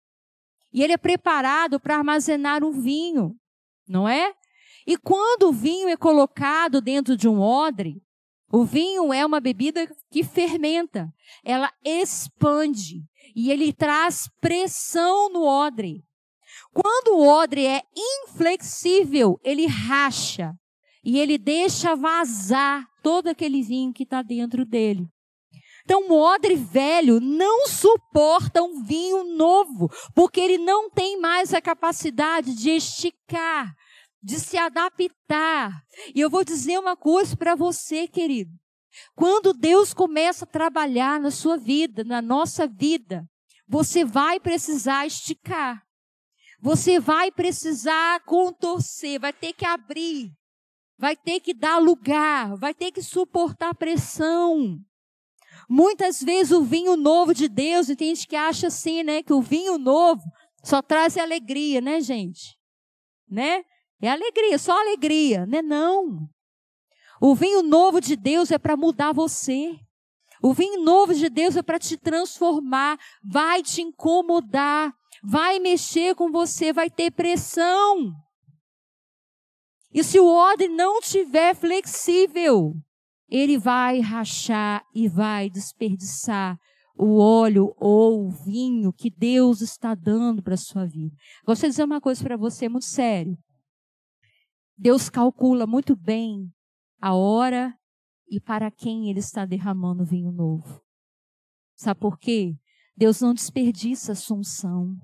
[0.73, 3.37] E ele é preparado para armazenar um vinho,
[3.87, 4.35] não é?
[4.85, 8.03] E quando o vinho é colocado dentro de um odre,
[8.53, 11.09] o vinho é uma bebida que fermenta,
[11.45, 13.05] ela expande
[13.37, 16.03] e ele traz pressão no odre.
[16.73, 20.53] Quando o odre é inflexível, ele racha
[21.07, 25.07] e ele deixa vazar todo aquele vinho que está dentro dele.
[25.85, 31.61] Então, um odre velho não suporta um vinho novo, porque ele não tem mais a
[31.61, 33.73] capacidade de esticar,
[34.21, 35.81] de se adaptar.
[36.13, 38.51] E eu vou dizer uma coisa para você, querido.
[39.15, 43.25] Quando Deus começa a trabalhar na sua vida, na nossa vida,
[43.69, 45.81] você vai precisar esticar.
[46.61, 50.33] Você vai precisar contorcer, vai ter que abrir,
[50.99, 54.79] vai ter que dar lugar, vai ter que suportar pressão.
[55.69, 59.33] Muitas vezes o vinho novo de Deus, e tem gente que acha assim, né, que
[59.33, 60.23] o vinho novo
[60.63, 62.57] só traz alegria, né, gente?
[63.29, 63.65] Né?
[64.01, 65.63] É alegria, só alegria, né?
[65.63, 66.29] Não.
[67.21, 69.79] O vinho novo de Deus é para mudar você.
[70.43, 76.31] O vinho novo de Deus é para te transformar, vai te incomodar, vai mexer com
[76.31, 78.13] você, vai ter pressão.
[79.97, 82.75] E se o odre não tiver flexível,
[83.31, 86.61] ele vai rachar e vai desperdiçar
[86.99, 91.17] o óleo ou o vinho que Deus está dando para a sua vida.
[91.47, 93.39] Vou dizer uma coisa para você muito sério.
[94.77, 96.53] Deus calcula muito bem
[97.01, 97.75] a hora
[98.29, 100.79] e para quem ele está derramando vinho novo.
[101.75, 102.55] Sabe por quê?
[102.95, 104.95] Deus não desperdiça a unção.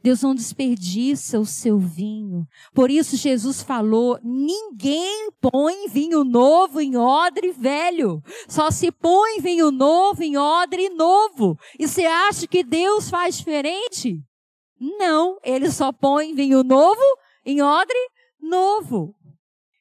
[0.00, 2.46] Deus não desperdiça o seu vinho.
[2.72, 8.22] Por isso Jesus falou: ninguém põe vinho novo em odre velho.
[8.48, 11.58] Só se põe vinho novo em odre novo.
[11.78, 14.22] E você acha que Deus faz diferente?
[14.80, 17.02] Não, ele só põe vinho novo
[17.44, 17.98] em odre
[18.40, 19.14] novo.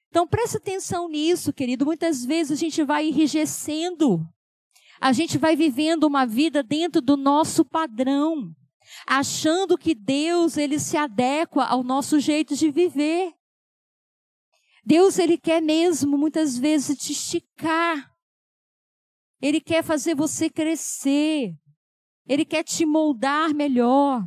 [0.10, 1.86] Então preste atenção nisso, querido.
[1.86, 4.26] Muitas vezes a gente vai enrijecendo.
[5.00, 8.52] A gente vai vivendo uma vida dentro do nosso padrão,
[9.06, 13.34] achando que Deus ele se adequa ao nosso jeito de viver.
[14.86, 18.10] Deus ele quer mesmo muitas vezes te esticar.
[19.42, 21.54] Ele quer fazer você crescer.
[22.26, 24.26] Ele quer te moldar melhor.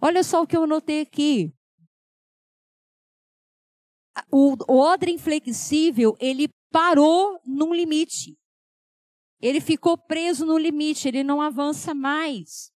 [0.00, 1.52] Olha só o que eu anotei aqui.
[4.32, 8.36] O, o odre inflexível, ele parou num limite.
[9.40, 12.72] Ele ficou preso no limite, ele não avança mais.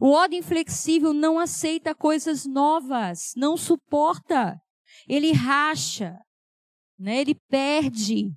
[0.00, 4.60] O odre inflexível não aceita coisas novas, não suporta.
[5.08, 6.18] Ele racha,
[6.98, 7.20] né?
[7.20, 8.32] ele perde.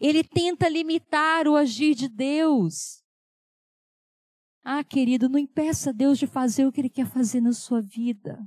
[0.00, 3.02] Ele tenta limitar o agir de Deus.
[4.62, 8.38] Ah, querido, não impeça Deus de fazer o que Ele quer fazer na sua vida.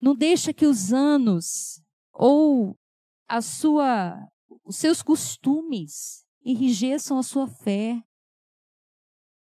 [0.00, 2.78] Não deixa que os anos ou
[3.26, 4.16] a sua,
[4.64, 8.00] os seus costumes enrijeçam a sua fé.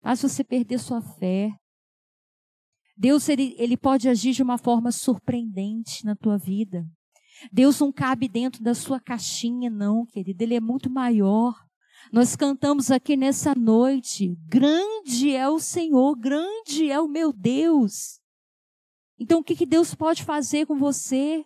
[0.01, 1.51] Faz você perder sua fé.
[2.95, 6.85] Deus ele, ele pode agir de uma forma surpreendente na tua vida.
[7.51, 10.43] Deus não cabe dentro da sua caixinha, não, querido.
[10.43, 11.53] Ele é muito maior.
[12.11, 18.19] Nós cantamos aqui nessa noite: grande é o Senhor, grande é o meu Deus.
[19.17, 21.43] Então, o que, que Deus pode fazer com você?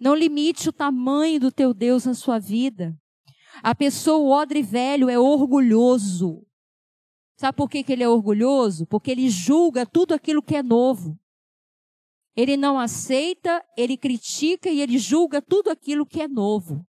[0.00, 2.94] Não limite o tamanho do teu Deus na sua vida.
[3.62, 6.44] A pessoa, o odre velho, é orgulhoso.
[7.40, 8.84] Sabe por que, que ele é orgulhoso?
[8.84, 11.18] Porque ele julga tudo aquilo que é novo.
[12.36, 16.86] Ele não aceita, ele critica e ele julga tudo aquilo que é novo.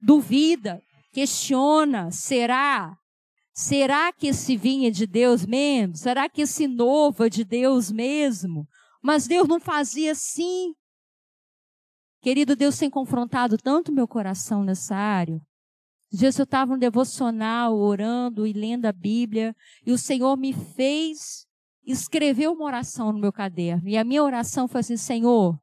[0.00, 2.98] Duvida, questiona, será?
[3.54, 5.96] Será que esse vinho é de Deus mesmo?
[5.96, 8.66] Será que esse novo é de Deus mesmo?
[9.00, 10.74] Mas Deus não fazia assim.
[12.20, 15.40] Querido, Deus tem confrontado tanto meu coração nessa área.
[16.10, 21.46] Dias eu estava no devocional, orando e lendo a Bíblia, e o Senhor me fez
[21.84, 23.88] escrever uma oração no meu caderno.
[23.88, 25.58] E a minha oração foi assim: Senhor,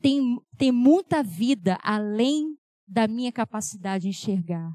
[0.00, 4.70] tem, tem muita vida além da minha capacidade de enxergar.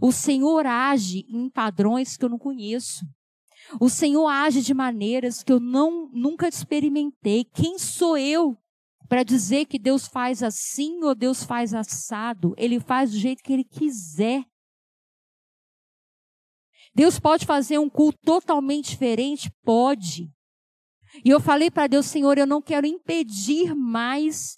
[0.00, 3.06] O Senhor age em padrões que eu não conheço.
[3.80, 7.44] O Senhor age de maneiras que eu não nunca experimentei.
[7.44, 8.58] Quem sou eu
[9.08, 12.54] para dizer que Deus faz assim ou Deus faz assado?
[12.56, 14.44] Ele faz do jeito que ele quiser.
[16.94, 19.50] Deus pode fazer um culto totalmente diferente?
[19.62, 20.30] Pode.
[21.24, 24.56] E eu falei para Deus, Senhor, eu não quero impedir mais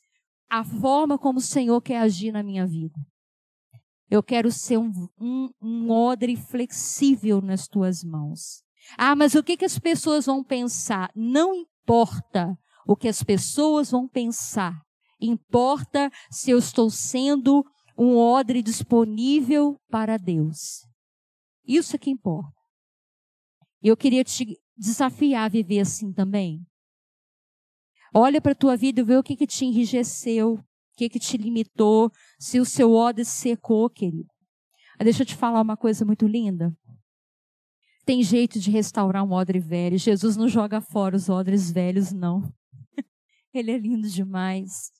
[0.48, 2.98] a forma como o Senhor quer agir na minha vida.
[4.08, 8.62] Eu quero ser um, um, um odre flexível nas tuas mãos.
[8.96, 11.10] Ah, mas o que, que as pessoas vão pensar?
[11.14, 14.80] Não importa o que as pessoas vão pensar.
[15.20, 17.64] Importa se eu estou sendo
[17.98, 20.86] um odre disponível para Deus.
[21.66, 22.52] Isso é que importa.
[23.82, 26.64] Eu queria te desafiar a viver assim também.
[28.14, 30.64] Olha para a tua vida e vê o que, que te enrijeceu, o
[30.96, 34.28] que, que te limitou, se o seu ódio secou, querido.
[34.98, 36.74] Deixa eu te falar uma coisa muito linda.
[38.04, 39.98] Tem jeito de restaurar um odre velho.
[39.98, 42.42] Jesus não joga fora os odres velhos, não.
[43.58, 44.90] Ele é lindo demais.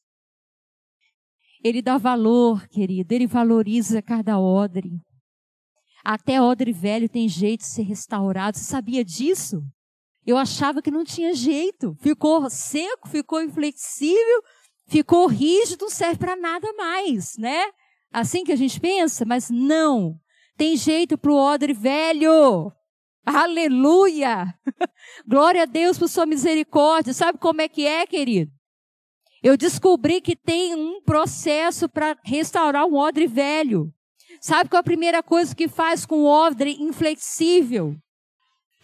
[1.62, 3.12] Ele dá valor, querido.
[3.12, 5.01] Ele valoriza cada odre.
[6.05, 8.57] Até odre velho tem jeito de ser restaurado.
[8.57, 9.61] Você sabia disso?
[10.25, 11.97] Eu achava que não tinha jeito.
[12.01, 14.42] Ficou seco, ficou inflexível,
[14.87, 17.71] ficou rígido, não serve para nada mais, né?
[18.12, 20.19] Assim que a gente pensa, mas não.
[20.57, 22.73] Tem jeito para o odre velho.
[23.27, 24.55] Aleluia!
[25.27, 27.12] Glória a Deus por sua misericórdia.
[27.12, 28.53] Sabe como é que é, querido?
[29.43, 33.93] Eu descobri que tem um processo para restaurar um odre velho.
[34.41, 37.97] Sabe qual é a primeira coisa que faz com o odre inflexível?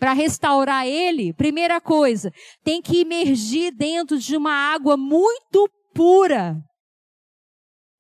[0.03, 2.33] para restaurar ele, primeira coisa,
[2.65, 6.61] tem que imergir dentro de uma água muito pura,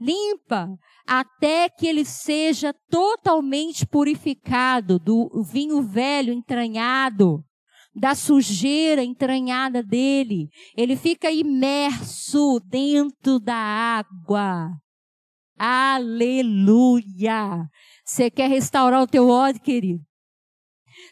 [0.03, 0.69] limpa,
[1.07, 7.45] até que ele seja totalmente purificado do vinho velho entranhado,
[7.95, 10.49] da sujeira entranhada dele.
[10.77, 14.71] Ele fica imerso dentro da água.
[15.59, 17.69] Aleluia!
[18.05, 20.03] Você quer restaurar o teu ódio, querido?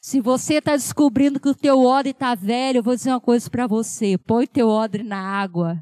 [0.03, 3.49] Se você está descobrindo que o teu odre está velho, eu vou dizer uma coisa
[3.49, 4.19] para você.
[4.19, 5.81] Põe teu odre na água.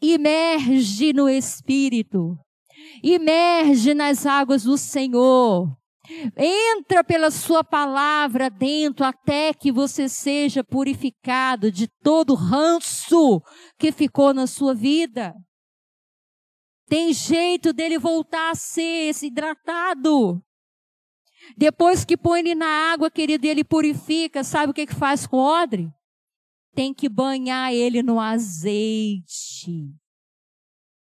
[0.00, 2.38] Imerge no Espírito.
[3.02, 5.68] Imerge nas águas do Senhor.
[6.36, 13.40] Entra pela sua palavra dentro até que você seja purificado de todo ranço
[13.78, 15.34] que ficou na sua vida.
[16.88, 20.42] Tem jeito dele voltar a ser esse hidratado.
[21.56, 24.44] Depois que põe ele na água, querido, ele purifica.
[24.44, 25.88] Sabe o que, que faz com o odre?
[26.74, 29.92] Tem que banhar ele no azeite.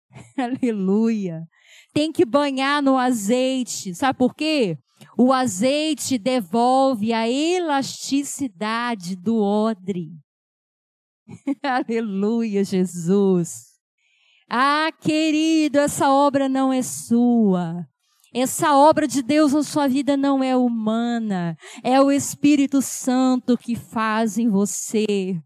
[0.38, 1.48] Aleluia
[1.98, 3.96] tem que banhar no azeite.
[3.96, 4.78] Sabe por quê?
[5.18, 10.12] O azeite devolve a elasticidade do odre.
[11.64, 13.64] Aleluia, Jesus.
[14.48, 17.84] Ah, querido, essa obra não é sua.
[18.32, 23.76] Essa obra de Deus na sua vida não é humana, é o Espírito Santo que
[23.76, 25.42] faz em você.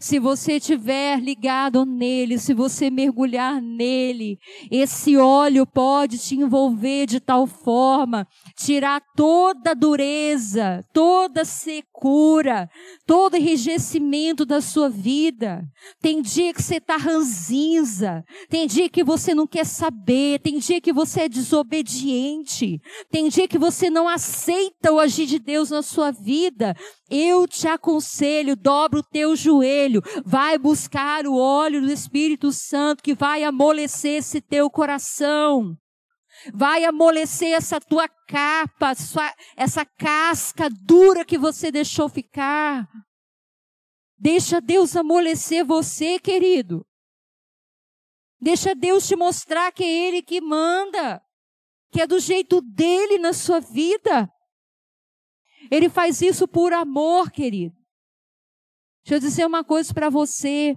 [0.00, 4.38] Se você estiver ligado nele, se você mergulhar nele,
[4.70, 8.26] esse óleo pode te envolver de tal forma,
[8.56, 12.68] tirar toda a dureza, toda secura,
[13.06, 15.62] todo enrijecimento da sua vida.
[16.00, 20.80] Tem dia que você está ranzinza, tem dia que você não quer saber, tem dia
[20.80, 22.80] que você é desobediente,
[23.10, 26.74] tem dia que você não aceita o agir de Deus na sua vida,
[27.08, 29.85] eu te aconselho, dobra o teu joelho,
[30.24, 35.76] vai buscar o óleo do Espírito Santo que vai amolecer esse teu coração.
[36.52, 38.92] Vai amolecer essa tua capa,
[39.56, 42.86] essa casca dura que você deixou ficar.
[44.18, 46.86] Deixa Deus amolecer você, querido.
[48.40, 51.22] Deixa Deus te mostrar que é Ele que manda,
[51.90, 54.30] que é do jeito dele na sua vida.
[55.70, 57.75] Ele faz isso por amor, querido.
[59.06, 60.76] Deixa eu dizer uma coisa para você.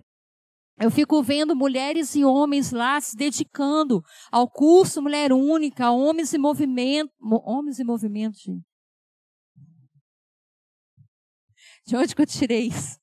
[0.79, 6.37] Eu fico vendo mulheres e homens lá se dedicando ao curso Mulher Única, Homens em
[6.37, 7.11] Movimento.
[7.43, 8.63] Homens em Movimento, gente.
[11.87, 12.99] De onde que eu tirei isso?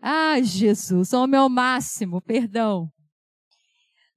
[0.00, 2.90] Ai, Jesus, homem ao máximo, perdão.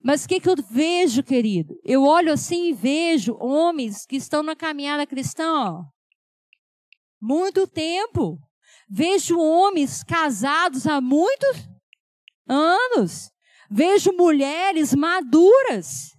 [0.01, 1.77] Mas o que, que eu vejo, querido?
[1.83, 5.83] Eu olho assim e vejo homens que estão na caminhada cristã, ó,
[7.21, 8.39] muito tempo.
[8.95, 11.67] Vejo homens casados há muitos
[12.47, 13.31] anos.
[13.67, 16.15] Vejo mulheres maduras.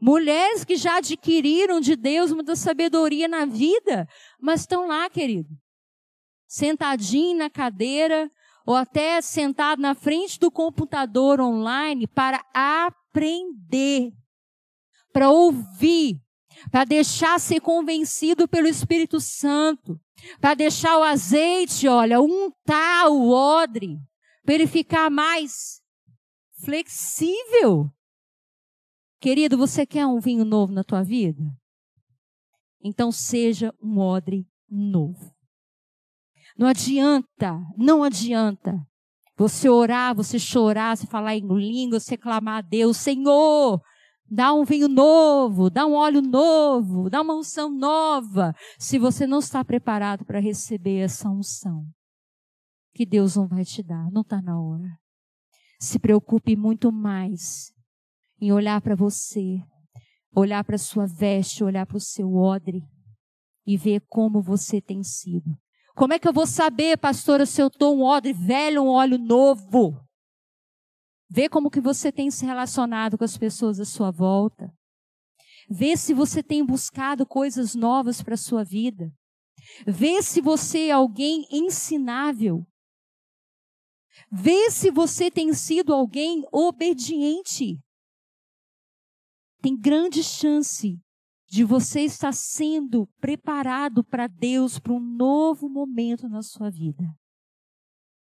[0.00, 4.08] Mulheres que já adquiriram de Deus muita sabedoria na vida,
[4.40, 5.50] mas estão lá, querido.
[6.48, 8.30] Sentadinho na cadeira,
[8.66, 14.12] ou até sentado na frente do computador online para aprender,
[15.12, 16.18] para ouvir,
[16.70, 20.00] para deixar ser convencido pelo Espírito Santo,
[20.40, 23.98] para deixar o azeite, olha, untar o odre,
[24.44, 25.82] para ele ficar mais
[26.62, 27.90] flexível.
[29.20, 31.42] Querido, você quer um vinho novo na tua vida?
[32.82, 35.34] Então seja um odre novo.
[36.56, 38.86] Não adianta, não adianta
[39.36, 43.82] você orar, você chorar, você falar em língua, você clamar a Deus, Senhor,
[44.34, 49.38] dá um vinho novo, dá um óleo novo, dá uma unção nova, se você não
[49.38, 51.86] está preparado para receber essa unção,
[52.92, 54.98] que Deus não vai te dar, não está na hora.
[55.78, 57.72] Se preocupe muito mais
[58.40, 59.62] em olhar para você,
[60.34, 62.82] olhar para sua veste, olhar para o seu odre
[63.66, 65.56] e ver como você tem sido.
[65.94, 68.92] Como é que eu vou saber, pastora, se eu estou um odre velho ou um
[68.92, 70.03] óleo novo?
[71.34, 74.72] Vê como que você tem se relacionado com as pessoas à sua volta.
[75.68, 79.12] Vê se você tem buscado coisas novas para a sua vida.
[79.84, 82.64] Vê se você é alguém ensinável.
[84.30, 87.80] Vê se você tem sido alguém obediente.
[89.60, 91.00] Tem grande chance
[91.48, 97.12] de você estar sendo preparado para Deus para um novo momento na sua vida.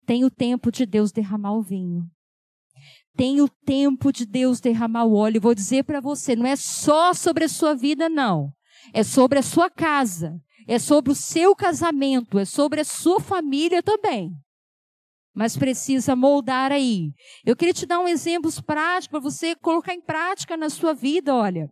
[0.05, 2.09] Tem o tempo de Deus derramar o vinho.
[3.15, 5.41] Tem o tempo de Deus derramar o óleo.
[5.41, 8.51] Vou dizer para você, não é só sobre a sua vida, não.
[8.93, 10.39] É sobre a sua casa.
[10.67, 12.39] É sobre o seu casamento.
[12.39, 14.31] É sobre a sua família também.
[15.33, 17.11] Mas precisa moldar aí.
[17.45, 21.35] Eu queria te dar um exemplo prático para você colocar em prática na sua vida,
[21.35, 21.69] olha.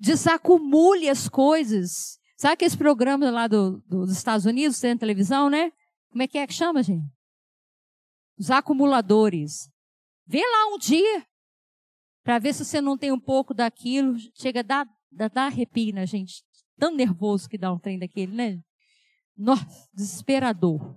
[0.00, 2.18] Desacumule as coisas.
[2.36, 5.72] Sabe aqueles programas lá do, do, dos Estados Unidos, tem na televisão, né?
[6.10, 7.04] Como é que é que chama, gente?
[8.38, 9.68] Os acumuladores.
[10.28, 11.26] Vê lá um dia,
[12.22, 14.14] para ver se você não tem um pouco daquilo.
[14.34, 16.44] Chega a dar, arrepio na gente.
[16.78, 18.60] Tão nervoso que dá um trem daquele, né?
[19.34, 20.94] Nossa, desesperador.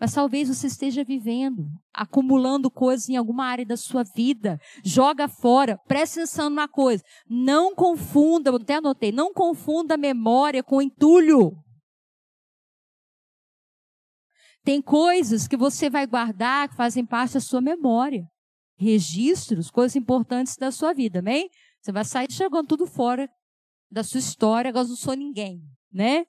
[0.00, 4.60] Mas talvez você esteja vivendo, acumulando coisas em alguma área da sua vida.
[4.84, 5.78] Joga fora.
[5.86, 7.04] Presta atenção numa coisa.
[7.28, 11.56] Não confunda, até anotei, não confunda memória com entulho.
[14.68, 18.28] Tem coisas que você vai guardar que fazem parte da sua memória.
[18.76, 21.48] Registros, coisas importantes da sua vida, amém?
[21.80, 23.30] Você vai sair jogando tudo fora
[23.90, 26.26] da sua história, agora não sou ninguém, né?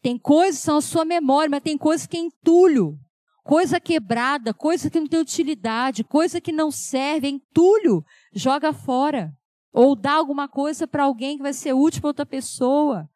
[0.00, 2.96] Tem coisas que são a sua memória, mas tem coisas que é entulho.
[3.42, 8.04] Coisa quebrada, coisa que não tem utilidade, coisa que não serve, é entulho.
[8.32, 9.36] Joga fora.
[9.72, 13.10] Ou dá alguma coisa para alguém que vai ser útil para outra pessoa.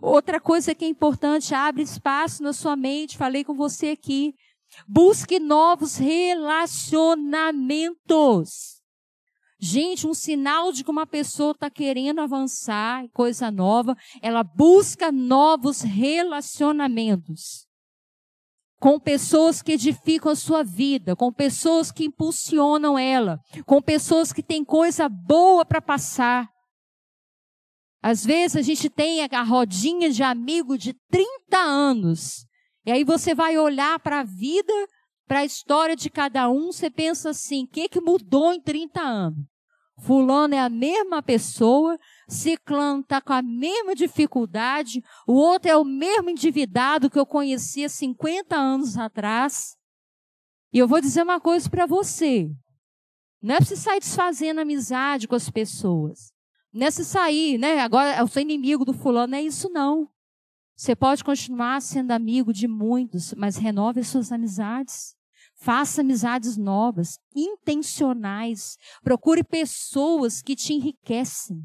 [0.00, 3.16] Outra coisa que é importante, abre espaço na sua mente.
[3.16, 4.34] Falei com você aqui.
[4.86, 8.80] Busque novos relacionamentos.
[9.62, 15.82] Gente, um sinal de que uma pessoa está querendo avançar, coisa nova, ela busca novos
[15.82, 17.66] relacionamentos.
[18.80, 24.42] Com pessoas que edificam a sua vida, com pessoas que impulsionam ela, com pessoas que
[24.42, 26.48] têm coisa boa para passar.
[28.02, 32.46] Às vezes a gente tem a rodinha de amigo de 30 anos.
[32.86, 34.72] E aí você vai olhar para a vida,
[35.26, 39.00] para a história de cada um, você pensa assim: o que, que mudou em 30
[39.00, 39.44] anos?
[40.00, 45.84] Fulano é a mesma pessoa, Ciclano está com a mesma dificuldade, o outro é o
[45.84, 49.76] mesmo endividado que eu conhecia 50 anos atrás.
[50.72, 52.48] E eu vou dizer uma coisa para você.
[53.42, 56.32] Não é para você sair desfazendo amizade com as pessoas.
[56.72, 57.80] Não é sair, né?
[57.80, 60.08] Agora eu sou inimigo do fulano, não é isso não.
[60.76, 65.14] Você pode continuar sendo amigo de muitos, mas renove as suas amizades.
[65.56, 68.78] Faça amizades novas, intencionais.
[69.02, 71.62] Procure pessoas que te enriquecem,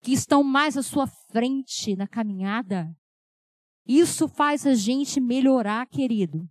[0.00, 2.90] que estão mais à sua frente na caminhada.
[3.86, 6.48] Isso faz a gente melhorar, querido.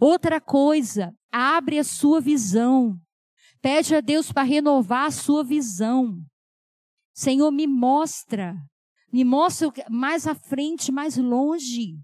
[0.00, 2.98] Outra coisa, abre a sua visão.
[3.64, 6.22] Pede a Deus para renovar a sua visão.
[7.14, 8.54] Senhor, me mostra.
[9.10, 11.94] Me mostra mais à frente, mais longe.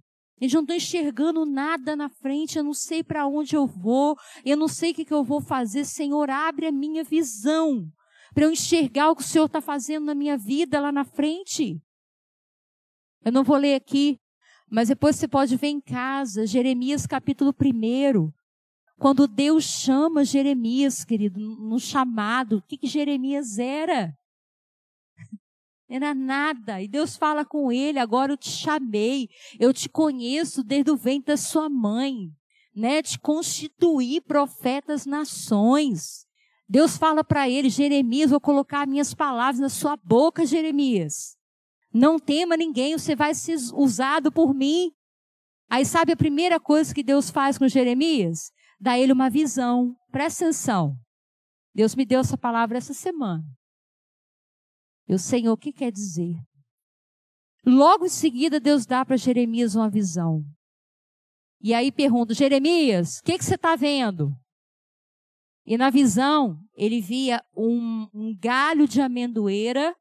[0.40, 4.56] Eu não estou enxergando nada na frente, eu não sei para onde eu vou, eu
[4.56, 5.84] não sei o que, que eu vou fazer.
[5.84, 7.86] Senhor, abre a minha visão
[8.32, 11.78] para eu enxergar o que o Senhor está fazendo na minha vida lá na frente.
[13.22, 14.18] Eu não vou ler aqui,
[14.66, 18.39] mas depois você pode ver em casa, Jeremias capítulo 1.
[19.01, 24.14] Quando Deus chama Jeremias, querido, no chamado, o que, que Jeremias era?
[25.88, 26.82] era nada.
[26.82, 31.32] E Deus fala com ele: agora eu te chamei, eu te conheço desde o ventre
[31.32, 32.30] da sua mãe,
[32.76, 33.03] né?
[33.03, 36.26] Te constituí profetas nações.
[36.68, 41.38] Deus fala para ele: Jeremias, vou colocar minhas palavras na sua boca, Jeremias.
[41.90, 44.92] Não tema ninguém, você vai ser usado por mim.
[45.70, 48.53] Aí sabe a primeira coisa que Deus faz com Jeremias?
[48.80, 49.94] Dá ele uma visão.
[50.10, 50.96] Presta atenção.
[51.74, 53.44] Deus me deu essa palavra essa semana.
[55.06, 56.34] Eu, Senhor, o que quer dizer?
[57.64, 60.42] Logo em seguida, Deus dá para Jeremias uma visão.
[61.60, 64.34] E aí pergunta, Jeremias, o que, que você está vendo?
[65.66, 69.94] E na visão, ele via um, um galho de amendoeira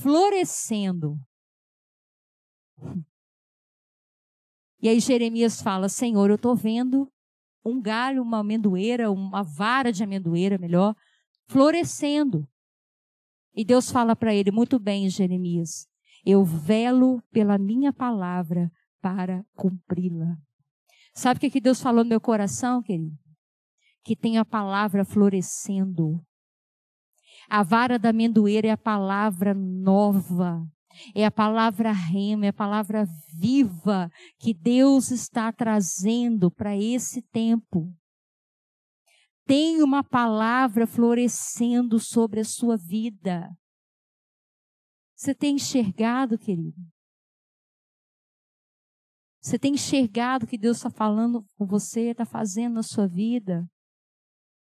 [0.00, 1.16] florescendo.
[4.80, 7.10] E aí Jeremias fala: Senhor, eu estou vendo
[7.64, 10.94] um galho, uma amendoeira, uma vara de amendoeira, melhor,
[11.46, 12.48] florescendo.
[13.54, 15.86] E Deus fala para ele: Muito bem, Jeremias,
[16.24, 20.36] eu velo pela minha palavra para cumpri-la.
[21.14, 23.16] Sabe o que, que Deus falou no meu coração, querido?
[24.04, 26.24] Que tem a palavra florescendo.
[27.50, 30.64] A vara da amendoeira é a palavra nova.
[31.14, 33.06] É a palavra rema, é a palavra
[33.38, 37.92] viva que Deus está trazendo para esse tempo
[39.48, 43.48] tem uma palavra florescendo sobre a sua vida.
[45.16, 46.76] Você tem enxergado, querido?
[49.40, 53.66] Você tem enxergado que Deus está falando com você, está fazendo na sua vida?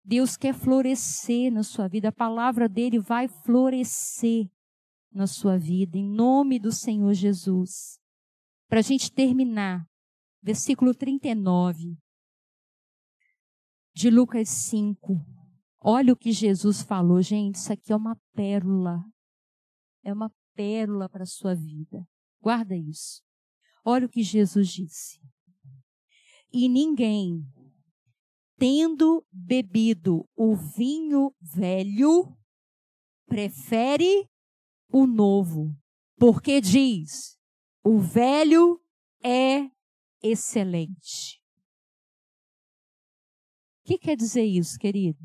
[0.05, 4.47] Deus quer florescer na sua vida, a palavra dele vai florescer
[5.11, 7.99] na sua vida, em nome do Senhor Jesus.
[8.67, 9.85] Para a gente terminar,
[10.41, 11.97] versículo 39
[13.93, 15.19] de Lucas 5.
[15.81, 19.03] Olha o que Jesus falou, gente, isso aqui é uma pérola.
[20.03, 22.07] É uma pérola para a sua vida.
[22.41, 23.21] Guarda isso.
[23.83, 25.19] Olha o que Jesus disse.
[26.51, 27.43] E ninguém,
[28.57, 32.37] tendo bebido o vinho velho,
[33.25, 34.28] prefere
[34.91, 35.75] o novo,
[36.17, 37.37] porque diz:
[37.83, 38.81] o velho
[39.23, 39.69] é
[40.21, 41.39] excelente.
[43.81, 45.19] O que quer dizer isso, querido?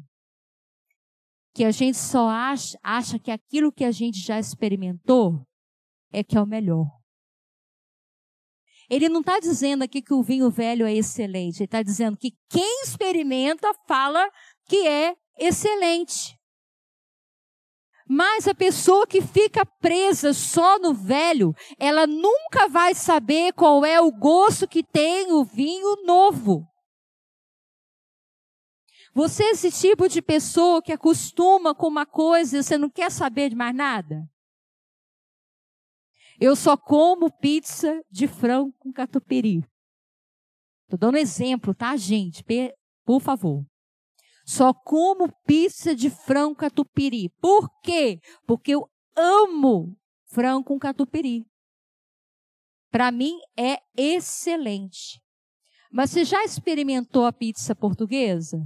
[1.53, 5.47] Que a gente só acha, acha que aquilo que a gente já experimentou
[6.13, 6.87] é que é o melhor.
[8.89, 12.33] Ele não está dizendo aqui que o vinho velho é excelente, ele está dizendo que
[12.51, 14.31] quem experimenta fala
[14.67, 16.39] que é excelente.
[18.07, 23.99] Mas a pessoa que fica presa só no velho, ela nunca vai saber qual é
[24.01, 26.69] o gosto que tem o vinho novo.
[29.15, 33.11] Você é esse tipo de pessoa que acostuma com uma coisa e você não quer
[33.11, 34.29] saber de mais nada?
[36.39, 39.65] Eu só como pizza de frango com catupiry.
[40.83, 42.45] Estou dando exemplo, tá, gente?
[43.05, 43.65] Por favor.
[44.45, 47.31] Só como pizza de frango catupiry.
[47.41, 48.21] Por quê?
[48.47, 51.47] Porque eu amo frango com catupiry.
[52.91, 55.21] Para mim é excelente.
[55.91, 58.59] Mas você já experimentou a pizza portuguesa?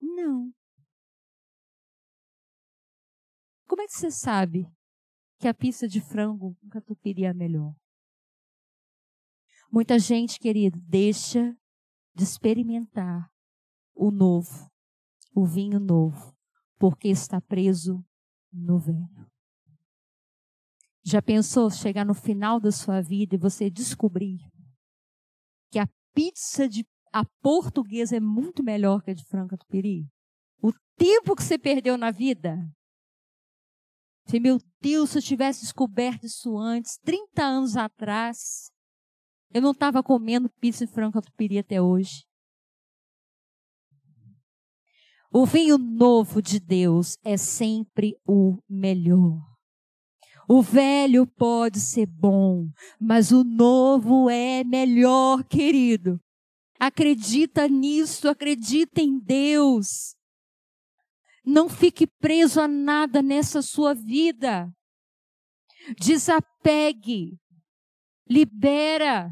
[0.00, 0.52] Não.
[3.66, 4.66] Como é que você sabe
[5.38, 7.74] que a pizza de frango com catupiry é melhor?
[9.70, 11.54] Muita gente, querido, deixa
[12.14, 13.30] de experimentar
[13.98, 14.70] o novo,
[15.34, 16.32] o vinho novo,
[16.78, 18.04] porque está preso
[18.52, 19.28] no velho.
[21.04, 24.38] Já pensou chegar no final da sua vida e você descobrir
[25.70, 30.06] que a pizza de a portuguesa é muito melhor que a de franca tupiri?
[30.62, 32.56] O tempo que você perdeu na vida.
[34.26, 38.70] Se, meu Deus, se eu tivesse descoberto isso antes, 30 anos atrás,
[39.54, 42.27] eu não estava comendo pizza de franca tupiri até hoje.
[45.30, 49.38] O vinho novo de Deus é sempre o melhor.
[50.48, 52.66] O velho pode ser bom,
[52.98, 56.18] mas o novo é melhor, querido.
[56.80, 60.16] Acredita nisso, acredita em Deus.
[61.44, 64.72] Não fique preso a nada nessa sua vida.
[66.00, 67.38] Desapegue.
[68.26, 69.30] Libera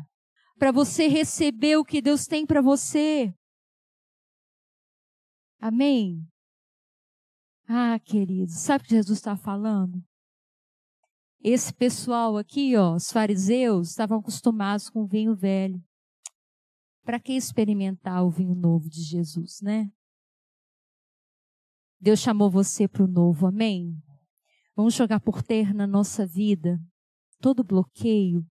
[0.59, 3.33] para você receber o que Deus tem para você.
[5.59, 6.27] Amém?
[7.69, 10.03] Ah, queridos, sabe o que Jesus está falando?
[11.41, 15.83] Esse pessoal aqui, ó, os fariseus, estavam acostumados com o vinho velho.
[17.05, 19.91] Para que experimentar o vinho novo de Jesus, né?
[22.01, 23.97] Deus chamou você para o novo, amém?
[24.75, 26.81] Vamos jogar por terra na nossa vida
[27.41, 28.45] todo bloqueio,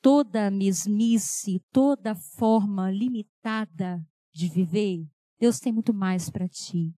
[0.00, 5.06] toda mesmice, toda forma limitada de viver.
[5.44, 6.94] Deus tem muito mais para ti.